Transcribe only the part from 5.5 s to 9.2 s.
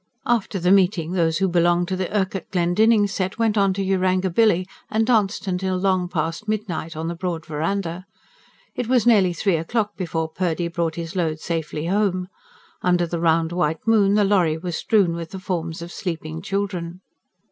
till long pastmidnight on the broad verandah. It was